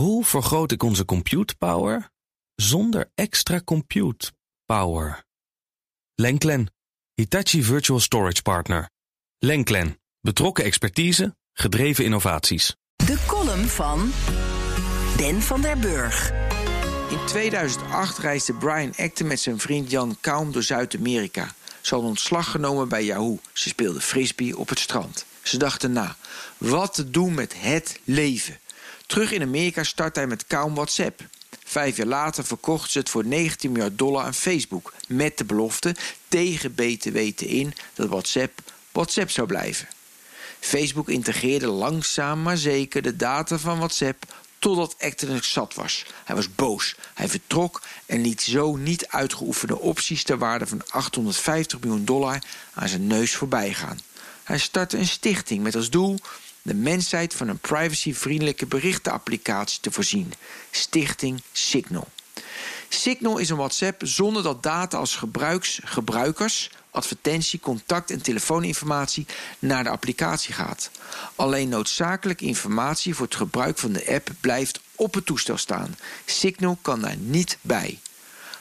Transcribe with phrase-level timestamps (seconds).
[0.00, 2.10] Hoe vergroot ik onze compute power
[2.54, 4.32] zonder extra compute
[4.64, 5.24] power?
[6.14, 6.72] Lenklen,
[7.14, 8.90] Hitachi Virtual Storage Partner.
[9.38, 12.76] Lenklen, betrokken expertise, gedreven innovaties.
[12.96, 14.12] De column van
[15.16, 16.32] Ben van der Burg.
[17.10, 21.54] In 2008 reisde Brian Acton met zijn vriend Jan Kaum door Zuid-Amerika.
[21.80, 23.38] Ze hadden ontslag genomen bij Yahoo.
[23.52, 25.26] Ze speelden frisbee op het strand.
[25.42, 26.16] Ze dachten na,
[26.58, 28.58] wat te doen met het leven.
[29.10, 31.20] Terug in Amerika start hij met Kaum WhatsApp.
[31.64, 34.92] Vijf jaar later verkocht ze het voor 19 miljard dollar aan Facebook.
[35.08, 35.94] Met de belofte
[36.28, 38.60] tegen BTW in dat WhatsApp
[38.92, 39.88] WhatsApp zou blijven.
[40.60, 46.06] Facebook integreerde langzaam maar zeker de data van WhatsApp totdat Acton zat was.
[46.24, 46.94] Hij was boos.
[47.14, 52.42] Hij vertrok en liet zo niet uitgeoefende opties ter waarde van 850 miljoen dollar
[52.74, 54.00] aan zijn neus voorbij gaan.
[54.42, 56.18] Hij startte een stichting met als doel
[56.62, 60.32] de mensheid van een privacyvriendelijke berichtenapplicatie te voorzien.
[60.70, 62.08] Stichting Signal.
[62.88, 69.26] Signal is een WhatsApp zonder dat data als gebruiks, gebruikers, advertentie, contact en telefooninformatie
[69.58, 70.90] naar de applicatie gaat.
[71.34, 75.96] Alleen noodzakelijke informatie voor het gebruik van de app blijft op het toestel staan.
[76.24, 77.98] Signal kan daar niet bij.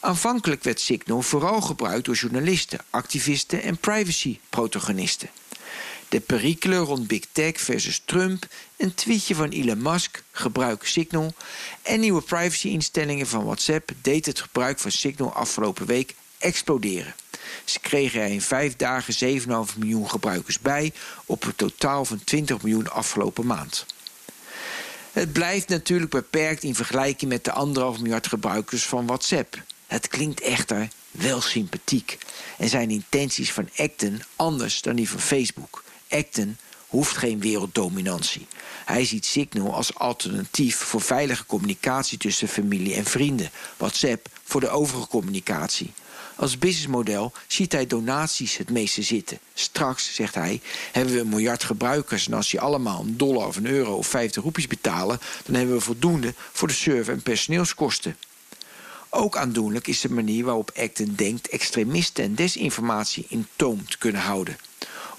[0.00, 5.30] Aanvankelijk werd Signal vooral gebruikt door journalisten, activisten en privacy-protagonisten.
[6.10, 11.34] De perikelen rond Big Tech versus Trump, een tweetje van Elon Musk, gebruik Signal
[11.82, 17.14] en nieuwe privacy-instellingen van WhatsApp deed het gebruik van Signal afgelopen week exploderen.
[17.64, 19.46] Ze kregen er in vijf dagen 7,5
[19.78, 20.92] miljoen gebruikers bij
[21.24, 23.86] op een totaal van 20 miljoen afgelopen maand.
[25.12, 29.62] Het blijft natuurlijk beperkt in vergelijking met de anderhalf miljard gebruikers van WhatsApp.
[29.86, 32.18] Het klinkt echter wel sympathiek
[32.58, 35.82] en zijn intenties van Acton anders dan die van Facebook.
[36.10, 36.56] Acton
[36.90, 38.46] hoeft geen werelddominantie.
[38.84, 43.50] Hij ziet Signal als alternatief voor veilige communicatie tussen familie en vrienden.
[43.76, 45.92] WhatsApp voor de overige communicatie.
[46.36, 49.38] Als businessmodel ziet hij donaties het meeste zitten.
[49.54, 50.60] Straks, zegt hij,
[50.92, 52.26] hebben we een miljard gebruikers...
[52.26, 55.20] en als die allemaal een dollar of een euro of 50 roepies betalen...
[55.44, 58.16] dan hebben we voldoende voor de server- en personeelskosten.
[59.08, 61.48] Ook aandoenlijk is de manier waarop Acton denkt...
[61.48, 64.56] extremisten en desinformatie in toom te kunnen houden.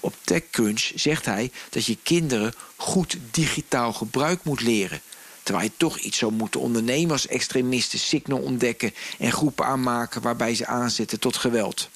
[0.02, 5.00] Op TechCrunch zegt hij dat je kinderen goed digitaal gebruik moet leren
[5.42, 10.54] terwijl je toch iets zou moeten ondernemen als extremisten signal ontdekken en groepen aanmaken waarbij
[10.54, 11.88] ze aanzetten tot geweld.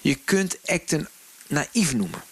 [0.00, 1.08] Je kunt Acton
[1.46, 2.22] naïef noemen.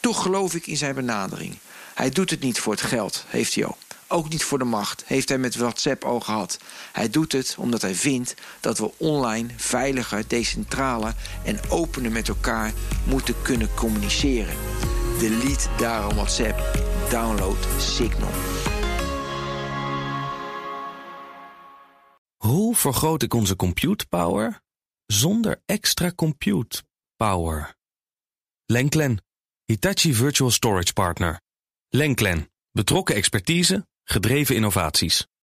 [0.00, 1.58] Toch geloof ik in zijn benadering.
[1.94, 3.83] Hij doet het niet voor het geld, heeft hij ook.
[4.08, 6.58] Ook niet voor de macht, heeft hij met WhatsApp al gehad.
[6.92, 12.72] Hij doet het omdat hij vindt dat we online veiliger, decentraler en opener met elkaar
[13.06, 14.56] moeten kunnen communiceren.
[15.18, 16.82] Delete daarom WhatsApp.
[17.10, 18.30] Download Signal.
[22.36, 24.60] Hoe vergroot ik onze compute power
[25.06, 26.82] zonder extra compute
[27.16, 27.74] power?
[28.66, 29.24] Lenklen,
[29.64, 31.40] Hitachi Virtual Storage Partner.
[31.88, 35.26] Lenklen, betrokken expertise, gedreven innovaties.